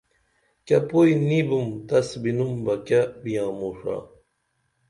کیہ 0.65 0.79
پُوئی 0.89 1.13
نی 1.27 1.39
بِم 1.47 1.67
تس 1.87 2.09
بِنُم 2.21 2.53
بہ 2.63 2.73
کیہ 2.85 3.01
بیاں 3.21 3.49
موں 3.57 3.73
ݜا 3.79 3.97